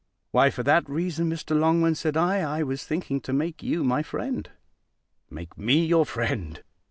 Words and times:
"Why, 0.31 0.49
for 0.49 0.63
that 0.63 0.89
reason, 0.89 1.29
Mr. 1.29 1.55
Longman," 1.55 1.93
said 1.93 2.17
I, 2.17 2.37
"I 2.39 2.63
was 2.63 2.83
thinking 2.83 3.21
to 3.21 3.31
make 3.31 3.61
you 3.61 3.83
my 3.83 4.01
friend!" 4.01 4.49
"Make 5.29 5.55
me 5.59 5.85
your 5.85 6.07
friend! 6.07 6.63